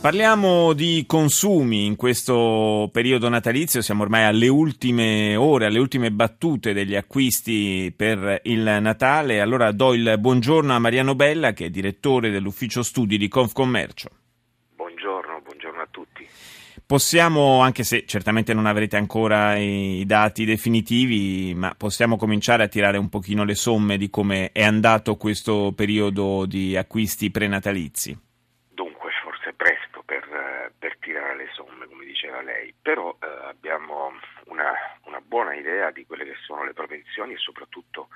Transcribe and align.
Parliamo 0.00 0.74
di 0.74 1.04
consumi 1.08 1.84
in 1.84 1.96
questo 1.96 2.88
periodo 2.92 3.28
natalizio, 3.28 3.82
siamo 3.82 4.04
ormai 4.04 4.22
alle 4.22 4.46
ultime 4.46 5.34
ore, 5.34 5.66
alle 5.66 5.80
ultime 5.80 6.12
battute 6.12 6.72
degli 6.72 6.94
acquisti 6.94 7.92
per 7.94 8.40
il 8.44 8.62
Natale. 8.62 9.40
Allora 9.40 9.72
do 9.72 9.94
il 9.94 10.14
buongiorno 10.16 10.72
a 10.72 10.78
Mariano 10.78 11.16
Bella 11.16 11.52
che 11.52 11.66
è 11.66 11.70
direttore 11.70 12.30
dell'ufficio 12.30 12.84
studi 12.84 13.18
di 13.18 13.26
Confcommercio. 13.26 14.08
Buongiorno, 14.76 15.40
buongiorno 15.42 15.82
a 15.82 15.88
tutti. 15.90 16.26
Possiamo, 16.86 17.60
anche 17.60 17.82
se 17.82 18.06
certamente 18.06 18.54
non 18.54 18.66
avrete 18.66 18.96
ancora 18.96 19.56
i 19.56 20.04
dati 20.06 20.44
definitivi, 20.44 21.54
ma 21.56 21.74
possiamo 21.76 22.16
cominciare 22.16 22.62
a 22.62 22.68
tirare 22.68 22.98
un 22.98 23.08
pochino 23.08 23.42
le 23.42 23.56
somme 23.56 23.98
di 23.98 24.08
come 24.10 24.52
è 24.52 24.62
andato 24.62 25.16
questo 25.16 25.72
periodo 25.74 26.46
di 26.46 26.76
acquisti 26.76 27.32
prenatalizi. 27.32 28.16
Però 32.88 33.14
eh, 33.20 33.26
abbiamo 33.44 34.14
una, 34.46 34.72
una, 35.04 35.20
buona 35.20 35.52
idea 35.54 35.90
di 35.90 36.06
quelle 36.06 36.24
che 36.24 36.36
sono 36.46 36.64
le 36.64 36.72
propensioni 36.72 37.34
e 37.34 37.36
soprattutto 37.36 38.08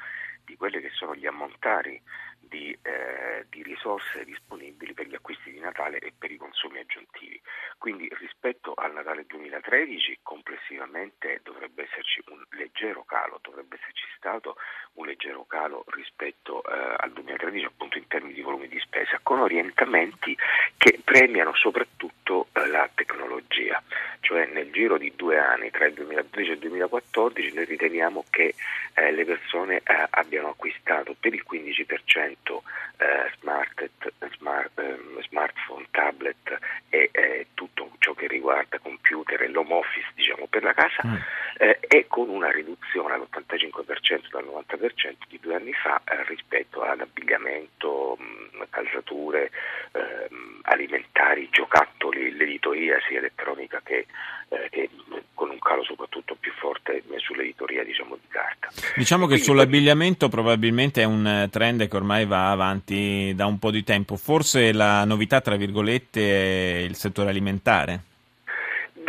di 0.47 0.56
quelli 0.56 0.81
che 0.81 0.89
sono 0.95 1.15
gli 1.15 1.27
ammontari 1.27 2.01
di, 2.41 2.77
eh, 2.81 3.45
di, 3.50 3.62
risorse 3.62 4.25
disponibili 4.25 4.95
per 4.95 5.09
gli 5.09 5.15
acquisti 5.15 5.53
di 5.53 5.61
Natale 5.61 5.98
e 5.98 6.15
per 6.17 6.31
i 6.31 6.39
consumi 6.39 6.78
aggiuntivi. 6.78 7.39
Quindi 7.77 8.09
rispetto 8.19 8.73
al 8.75 8.95
Natale 8.95 9.27
2013 9.27 10.20
complessivamente 10.23 11.41
dovrebbe 11.43 11.83
esserci 11.84 12.23
un 12.28 12.43
leggero 12.50 13.05
calo, 13.05 13.41
dovrebbe 13.43 13.77
esserci 13.81 14.06
stato 14.17 14.56
un 14.95 15.06
leggero 15.06 15.45
calo 15.45 15.84
rispetto 15.89 16.62
eh, 16.65 16.95
al 16.97 17.12
2013 17.12 17.65
appunto 17.67 17.98
in 17.98 18.06
termini 18.06 18.34
di 18.34 18.43
volumi 18.43 18.69
di 18.69 18.81
spesa, 18.81 19.19
con 19.23 19.41
orientamenti 19.41 20.37
che 20.77 21.00
premiano 21.05 21.55
soprattutto 21.55 22.48
eh, 22.53 22.67
la 22.69 22.89
tecnologia, 22.95 23.83
cioè 24.33 24.48
nel 24.50 24.70
giro 24.70 24.97
di 24.97 25.12
due 25.14 25.38
anni 25.38 25.70
tra 25.70 25.84
il 25.84 25.92
2012 25.92 26.48
e 26.48 26.52
il 26.55 26.58
2014 26.61 27.55
noi 27.55 27.64
riteniamo 27.66 28.25
che 28.30 28.55
eh, 28.94 29.12
le 29.12 29.27
persone 29.27 29.77
eh, 29.77 30.06
abbiano 30.08 30.48
acquistato 30.48 31.14
per 31.20 31.34
il 31.34 31.44
15% 31.47 31.84
eh, 32.97 33.30
smart, 33.38 33.91
smart, 34.38 34.70
ehm, 34.78 35.22
smartphone, 35.28 35.86
tablet 35.91 36.58
e 36.88 37.10
eh, 37.12 37.47
tutto 37.53 37.91
ciò 37.98 38.14
che 38.14 38.27
riguarda 38.27 38.78
computer 38.78 39.42
e 39.42 39.48
l'home 39.48 39.75
office 39.75 40.08
diciamo, 40.14 40.47
per 40.47 40.62
la 40.62 40.72
casa 40.72 41.03
mm. 41.06 41.14
Eh, 41.63 41.79
e 41.81 42.07
con 42.09 42.29
una 42.29 42.51
riduzione 42.51 43.15
all'85% 43.15 44.31
dal 44.33 44.45
90% 44.45 45.15
di 45.29 45.39
due 45.41 45.55
anni 45.55 45.73
fa 45.73 46.03
eh, 46.05 46.25
rispetto 46.27 46.83
all'abbigliamento, 46.83 48.17
mh, 48.19 48.57
mm, 48.59 48.63
calzature, 48.69 49.51
ehm, 49.93 50.59
alimentari, 50.63 51.49
giocattoli, 51.53 52.37
l'editoria 52.37 52.99
sia 53.07 53.19
elettronica 53.19 53.81
che, 53.85 54.07
eh, 54.49 54.69
che 54.71 54.91
con 55.35 55.51
un 55.51 55.59
calo 55.61 55.85
soprattutto 55.85 56.35
più 56.35 56.51
forte 56.53 57.01
sull'editoria 57.19 57.85
diciamo, 57.85 58.17
di 58.17 58.27
carta. 58.27 58.69
Diciamo 58.97 59.23
che 59.23 59.35
Quindi, 59.35 59.45
sull'abbigliamento 59.45 60.29
probabilmente 60.29 61.03
è 61.03 61.05
un 61.05 61.47
trend 61.49 61.87
che 61.87 61.97
ormai 61.97 62.27
va 62.27 62.51
avanti 62.51 63.33
da 63.37 63.47
un 63.47 63.61
po' 63.61 63.71
di 63.71 63.84
tempo, 63.84 64.17
forse 64.17 64.72
la 64.72 65.05
novità 65.05 65.41
tra 65.41 65.55
virgolette 65.55 66.21
è 66.21 66.78
il 66.81 66.97
settore 66.97 67.31
alimentare. 67.31 68.11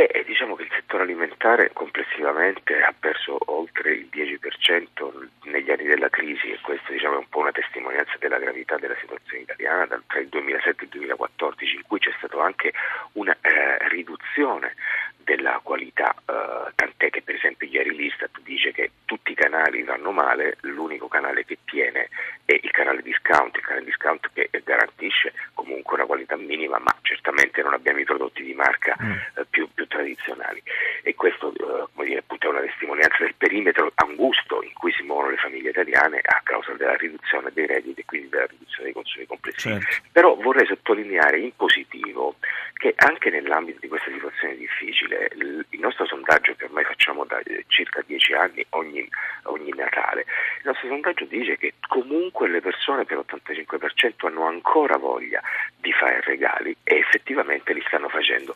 Beh, 0.04 0.26
diciamo 0.26 0.56
che 0.56 0.64
il 0.64 0.72
settore 0.76 1.04
alimentare 1.04 1.72
complessivamente 1.72 2.82
ha 2.82 2.94
perso 2.98 3.38
oltre 3.46 3.94
il 3.94 4.10
10% 4.12 5.30
negli 5.44 5.72
anni 5.72 5.86
della 5.86 6.10
crisi 6.10 6.52
e 6.52 6.60
questo 6.62 6.92
diciamo, 6.92 7.16
è 7.16 7.18
un 7.20 7.30
po' 7.30 7.40
una 7.40 7.54
testimonianza 7.54 8.16
della 8.20 8.38
gravità 8.38 8.78
della 8.78 8.98
situazione 9.00 9.44
italiana 9.44 10.02
tra 10.06 10.20
il 10.20 10.28
2007 10.28 10.82
e 10.82 10.84
il 10.84 10.90
2014 10.90 11.76
in 11.76 11.82
cui 11.88 12.00
c'è 12.00 12.12
stata 12.18 12.44
anche 12.44 12.74
una 13.14 13.32
eh, 13.40 13.88
riduzione 13.88 14.76
della 15.24 15.62
qualità, 15.64 16.14
eh, 16.14 16.72
tant'è 16.76 17.10
che 17.10 17.22
per 17.22 17.36
esempio 17.36 17.68
ieri 17.68 17.96
l'Istat 17.96 18.42
dice 18.42 18.74
che 18.74 18.92
tutti 19.06 19.32
i 19.32 19.36
canali 19.36 19.84
vanno 19.84 20.12
male, 20.12 20.58
l'unico 20.62 21.08
canale 21.08 21.46
che 21.46 21.60
tiene 21.64 22.10
è 22.44 22.60
il 22.62 22.72
canale 22.72 23.02
discount, 23.02 23.56
il 23.56 23.64
canale 23.64 23.86
discount 23.86 24.30
che 24.34 24.50
garantisce 24.66 25.34
comunque 25.54 25.96
una 25.96 26.06
qualità 26.06 26.36
minima, 26.36 26.78
ma 26.80 26.94
certamente 27.02 27.62
non 27.62 27.74
abbiamo 27.74 28.00
i 28.00 28.06
prodotti 28.24 28.44
di 28.44 28.54
marca 28.54 28.96
mm. 29.02 29.12
eh, 29.12 29.46
più, 29.50 29.68
più, 29.74 29.88
tradizionali 29.88 30.62
e 31.04 31.16
questo 31.16 31.52
eh, 31.54 31.88
come 31.94 32.08
dire, 32.08 32.20
appunto, 32.20 32.48
è 32.48 32.50
una 32.52 32.62
testimonianza 32.62 33.18
del 33.20 33.36
perimetro 33.36 33.92
angusto 33.96 34.62
in 34.64 34.74
cui 34.74 34.92
si 34.94 35.04
muovono 35.04 35.32
le 35.32 35.38
famiglie 35.38 35.70
italiane 35.70 36.20
a 36.24 36.40
causa 36.44 36.74
della 36.74 36.96
riduzione 36.96 37.52
dei 37.54 37.68
redditi 37.68 38.02
e 38.02 38.06
quindi 38.06 38.30
della 38.30 38.46
riduzione 38.46 38.84
dei 38.86 38.94
consumi 38.94 39.26
complessivi. 39.26 39.80
Certo. 39.82 40.08
Però 40.12 40.36
vorrei 40.36 40.66
sottolineare 40.66 41.40
in 41.40 41.52
positivo 41.56 42.36
che 42.84 42.94
anche 42.98 43.30
nell'ambito 43.30 43.80
di 43.80 43.88
questa 43.88 44.12
situazione 44.12 44.58
difficile 44.58 45.32
il 45.36 45.80
nostro 45.80 46.06
sondaggio 46.06 46.54
che 46.56 46.66
ormai 46.66 46.84
facciamo 46.84 47.24
da 47.24 47.40
eh, 47.40 47.64
circa 47.68 48.04
dieci 48.06 48.34
anni 48.34 48.66
ogni, 48.72 49.08
ogni 49.44 49.72
Natale, 49.74 50.26
il 50.58 50.66
nostro 50.66 50.90
sondaggio 50.90 51.24
dice 51.24 51.56
che 51.56 51.76
comunque 51.88 52.50
le 52.50 52.60
persone 52.60 53.06
per 53.06 53.20
l'85% 53.20 54.26
hanno 54.26 54.48
ancora 54.48 54.98
voglia 54.98 55.42
di 55.78 55.94
fare 55.94 56.20
regali 56.26 56.76
e 56.84 56.98
effettivamente 56.98 57.74
li 57.74 57.84
stanno 57.88 58.10
facendo. 58.10 58.54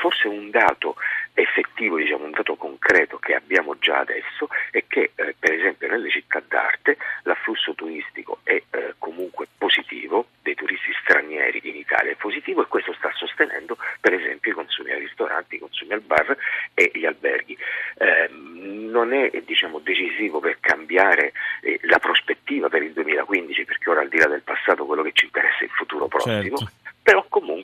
Forse 0.00 0.28
un 0.28 0.50
dato 0.50 0.96
effettivo, 1.34 1.96
diciamo 1.96 2.24
un 2.24 2.30
dato 2.30 2.56
concreto 2.56 3.18
che 3.18 3.34
abbiamo 3.34 3.78
già 3.78 3.98
adesso 3.98 4.48
è 4.70 4.84
che 4.86 5.12
eh, 5.14 5.34
per 5.38 5.52
esempio 5.52 5.88
nelle 5.88 6.10
città 6.10 6.42
d'arte 6.46 6.96
l'afflusso 7.22 7.74
turistico 7.74 8.40
è 8.42 8.62
eh, 8.70 8.94
comunque 8.98 9.46
positivo, 9.58 10.26
dei 10.42 10.54
turisti 10.54 10.90
stranieri 11.02 11.60
in 11.64 11.76
Italia 11.76 12.12
è 12.12 12.16
positivo 12.16 12.62
e 12.62 12.66
questo 12.66 12.94
sta 12.94 13.12
sostenendo 13.12 13.76
per 14.00 14.14
esempio 14.14 14.52
i 14.52 14.54
consumi 14.54 14.90
ai 14.90 15.00
ristoranti, 15.00 15.56
i 15.56 15.58
consumi 15.58 15.92
al 15.92 16.00
bar 16.00 16.36
e 16.74 16.90
gli 16.94 17.04
alberghi. 17.04 17.56
Eh, 17.98 18.28
non 18.30 19.09
è 19.28 19.42
diciamo, 19.44 19.80
decisivo 19.80 20.40
per 20.40 20.58
cambiare 20.60 21.32
eh, 21.62 21.78
la 21.82 21.98
prospettiva 21.98 22.68
per 22.68 22.82
il 22.82 22.92
2015 22.92 23.64
perché 23.64 23.90
ora 23.90 24.00
al 24.00 24.08
di 24.08 24.18
là 24.18 24.26
del 24.26 24.42
passato 24.42 24.86
quello 24.86 25.02
che 25.02 25.12
ci 25.12 25.26
interessa 25.26 25.58
è 25.60 25.64
il 25.64 25.70
futuro 25.70 26.06
prossimo. 26.06 26.56
Certo 26.56 26.79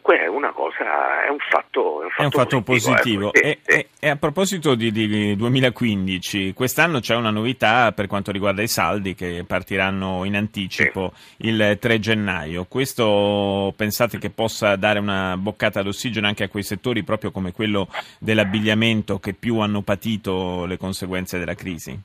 comunque 0.06 0.20
è 0.20 0.28
una 0.28 0.52
cosa, 0.52 1.24
è 1.24 1.28
un 1.28 1.38
fatto, 1.50 2.02
è 2.02 2.04
un 2.04 2.10
fatto, 2.10 2.22
è 2.22 2.24
un 2.24 2.30
fatto 2.30 2.62
positivo. 2.62 3.30
positivo. 3.30 3.34
Ecco, 3.34 3.70
e, 3.70 3.76
e, 3.76 3.88
e, 3.98 4.08
a 4.08 4.16
proposito 4.16 4.74
di, 4.76 4.92
di, 4.92 5.34
2015, 5.34 6.52
quest'anno 6.52 7.00
c'è 7.00 7.16
una 7.16 7.30
novità 7.30 7.92
per 7.92 8.06
quanto 8.06 8.30
riguarda 8.30 8.62
i 8.62 8.68
saldi 8.68 9.14
che 9.14 9.44
partiranno 9.46 10.24
in 10.24 10.36
anticipo 10.36 11.12
sì. 11.14 11.48
il 11.48 11.76
3 11.80 11.98
gennaio. 11.98 12.66
Questo 12.68 13.74
pensate 13.76 14.18
che 14.18 14.30
possa 14.30 14.76
dare 14.76 15.00
una 15.00 15.36
boccata 15.36 15.82
d'ossigeno 15.82 16.28
anche 16.28 16.44
a 16.44 16.48
quei 16.48 16.62
settori 16.62 17.02
proprio 17.02 17.32
come 17.32 17.52
quello 17.52 17.88
dell'abbigliamento 18.20 19.18
che 19.18 19.34
più 19.34 19.58
hanno 19.58 19.82
patito 19.82 20.64
le 20.66 20.76
conseguenze 20.76 21.38
della 21.38 21.54
crisi? 21.54 21.98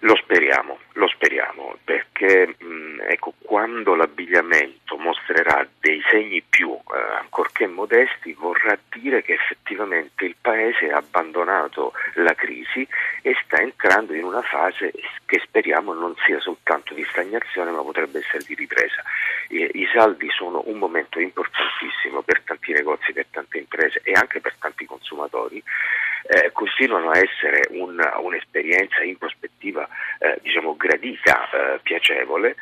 Lo 0.00 0.14
speriamo, 0.16 0.78
lo 0.92 1.08
speriamo, 1.08 1.76
perché 1.82 2.54
mh, 2.58 3.00
ecco, 3.08 3.32
quando 3.42 3.94
l'abbigliamento 3.94 4.95
mostrerà 5.26 5.66
dei 5.80 6.00
segni 6.08 6.42
più, 6.42 6.72
eh, 6.72 7.16
ancorché 7.18 7.66
modesti, 7.66 8.32
vorrà 8.32 8.78
dire 8.92 9.22
che 9.22 9.34
effettivamente 9.34 10.24
il 10.24 10.36
Paese 10.40 10.90
ha 10.90 10.98
abbandonato 10.98 11.92
la 12.14 12.34
crisi 12.34 12.86
e 13.22 13.36
sta 13.44 13.60
entrando 13.60 14.14
in 14.14 14.24
una 14.24 14.42
fase 14.42 14.92
che 15.26 15.40
speriamo 15.44 15.92
non 15.92 16.14
sia 16.24 16.38
soltanto 16.38 16.94
di 16.94 17.04
stagnazione, 17.10 17.70
ma 17.72 17.82
potrebbe 17.82 18.20
essere 18.20 18.44
di 18.46 18.54
ripresa. 18.54 19.02
I, 19.48 19.68
i 19.74 19.88
saldi 19.92 20.28
sono 20.30 20.62
un 20.66 20.78
momento 20.78 21.18
importantissimo 21.18 22.22
per 22.22 22.42
tanti 22.42 22.72
negozi, 22.72 23.12
per 23.12 23.26
tante 23.30 23.58
imprese 23.58 24.00
e 24.04 24.12
anche 24.12 24.40
per 24.40 24.54
tanti 24.58 24.84
consumatori 24.86 25.62
eh, 26.28 26.50
continuano 26.52 27.10
a 27.10 27.18
essere 27.18 27.62
un, 27.70 28.00
un'esperienza 28.20 29.02
in 29.02 29.16
prospettiva 29.16 29.88
eh, 30.18 30.38
diciamo 30.42 30.76
gradita, 30.76 31.50
eh, 31.50 31.80
piacevole 31.82 32.56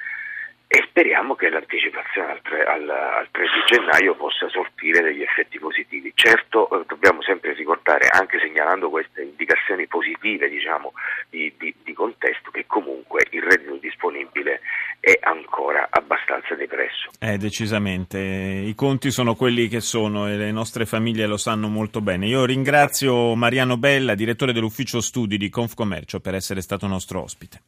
e 0.75 0.83
speriamo 0.89 1.37
che 1.37 1.51
l'anticipazione 1.51 2.33
al 2.33 2.43
3, 2.43 2.65
al, 2.65 2.91
al 2.91 3.29
3 3.31 3.45
di 3.45 3.77
gennaio 3.77 4.17
possa 4.17 4.49
sortire 4.49 5.03
degli 5.03 5.23
effetti 5.23 5.61
positivi. 5.61 6.11
Certo 6.17 6.69
eh, 6.69 6.85
dobbiamo 6.89 7.23
sempre 7.23 7.53
ricordare, 7.53 8.09
anche 8.09 8.41
segnalando 8.41 8.91
queste 8.91 9.23
indicazioni 9.23 9.87
positive 9.87 10.49
diciamo, 10.49 10.93
di, 11.31 11.55
di, 11.57 11.73
di 11.81 11.93
contesto, 11.93 12.51
che 12.51 12.65
comunque 12.67 13.23
il 13.31 13.43
reddito 13.43 13.77
disponibile 13.77 14.63
è 14.99 15.17
ancora 15.23 15.87
abbastanza 15.91 16.57
depresso. 16.57 17.11
Eh, 17.21 17.37
decisamente. 17.37 18.19
I 18.19 18.75
conti 18.75 19.13
sono 19.13 19.37
quelli 19.37 19.69
che 19.69 19.81
sono 19.81 20.27
e 20.27 20.37
le 20.37 20.51
nostre 20.51 20.87
famiglie 20.87 21.27
lo 21.27 21.37
sanno 21.37 21.69
molto 21.69 22.01
bene. 22.01 22.27
Io 22.27 22.45
ringrazio 22.45 23.37
Mariano 23.37 23.77
Bella, 23.77 24.17
direttore 24.17 24.53
dell'ufficio 24.53 25.01
studi 25.01 25.37
di 25.37 25.51
Confcommercio, 25.51 26.19
per 26.19 26.35
essere 26.35 26.63
stato 26.63 26.89
nostro 26.89 27.23
ospite. 27.23 27.61